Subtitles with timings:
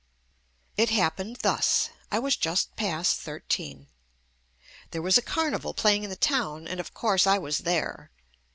[0.77, 3.87] It happened thus— I was just past thirteen.
[4.89, 8.09] There was a carnival playing in the town and, of course, I was there.